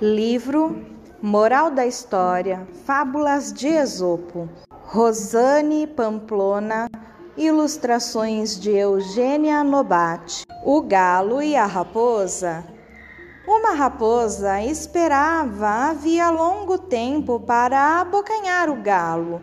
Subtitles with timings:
[0.00, 0.84] Livro
[1.22, 4.48] Moral da História, Fábulas de Esopo,
[4.86, 6.88] Rosane Pamplona,
[7.36, 10.44] ilustrações de Eugênia Nobate.
[10.64, 12.64] O Galo e a Raposa.
[13.46, 19.40] Uma raposa esperava havia longo tempo para abocanhar o galo,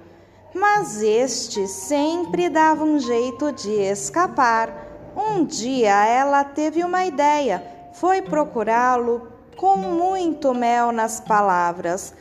[0.54, 5.14] mas este sempre dava um jeito de escapar.
[5.16, 7.64] Um dia ela teve uma ideia,
[7.94, 12.14] foi procurá-lo com muito mel nas palavras.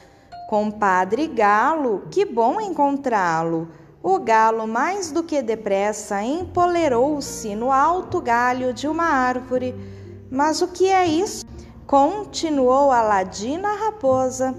[0.48, 3.68] Compadre Galo, que bom encontrá-lo.
[4.02, 9.74] O galo, mais do que depressa, empolerou-se no alto galho de uma árvore.
[10.30, 11.44] Mas o que é isso?
[11.86, 14.54] Continuou a ladina raposa.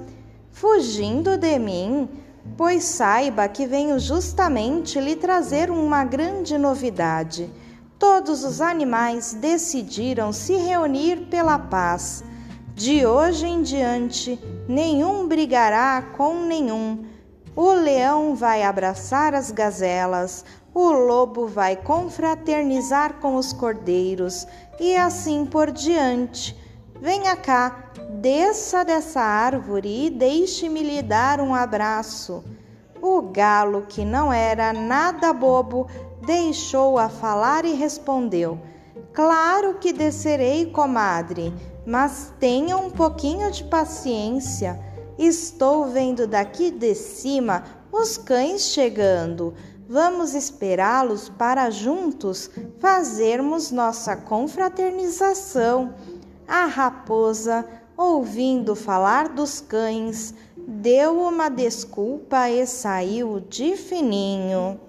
[0.52, 2.08] Fugindo de mim?
[2.56, 7.50] Pois saiba que venho justamente lhe trazer uma grande novidade.
[7.98, 12.24] Todos os animais decidiram se reunir pela paz.
[12.82, 17.06] De hoje em diante, nenhum brigará com nenhum.
[17.56, 24.48] O leão vai abraçar as gazelas, o lobo vai confraternizar com os cordeiros
[24.80, 26.58] e assim por diante.
[27.00, 32.44] Venha cá, desça dessa árvore e deixe-me lhe dar um abraço.
[33.00, 35.86] O galo, que não era nada bobo,
[36.26, 38.58] deixou-a falar e respondeu:
[39.14, 41.54] Claro que descerei, comadre
[41.86, 44.80] mas tenha um pouquinho de paciência.
[45.18, 49.54] Estou vendo daqui de cima os cães chegando.
[49.88, 55.94] Vamos esperá-los para juntos fazermos nossa confraternização.
[56.48, 64.80] A raposa, ouvindo falar dos cães, deu uma desculpa e saiu de fininho.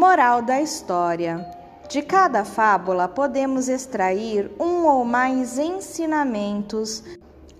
[0.00, 1.59] Moral da história.
[1.90, 7.02] De cada fábula podemos extrair um ou mais ensinamentos,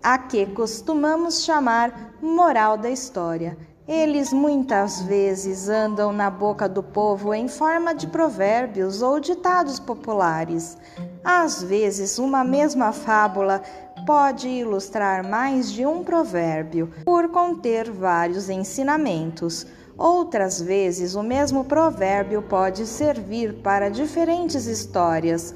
[0.00, 3.58] a que costumamos chamar moral da história.
[3.89, 10.79] Eles muitas vezes andam na boca do povo em forma de provérbios ou ditados populares.
[11.24, 13.61] Às vezes, uma mesma fábula
[14.07, 19.67] pode ilustrar mais de um provérbio, por conter vários ensinamentos.
[20.00, 25.55] Outras vezes, o mesmo provérbio pode servir para diferentes histórias.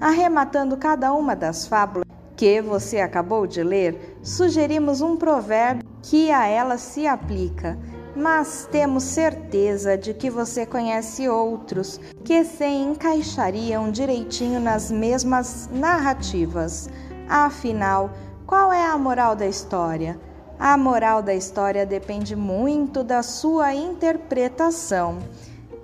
[0.00, 6.46] Arrematando cada uma das fábulas que você acabou de ler, sugerimos um provérbio que a
[6.46, 7.76] ela se aplica,
[8.14, 16.88] mas temos certeza de que você conhece outros que se encaixariam direitinho nas mesmas narrativas.
[17.28, 18.12] Afinal,
[18.46, 20.16] qual é a moral da história?
[20.58, 25.18] A moral da história depende muito da sua interpretação.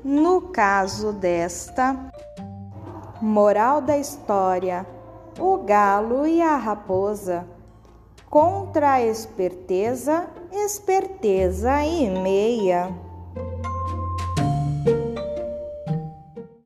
[0.04, 1.96] No caso desta
[3.20, 4.86] moral da história,
[5.38, 7.44] o galo e a raposa.
[8.28, 13.09] Contra a esperteza, esperteza e meia.